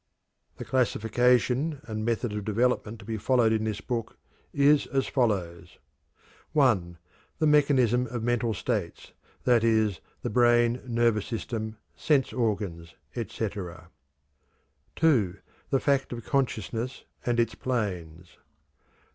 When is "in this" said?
3.53-3.81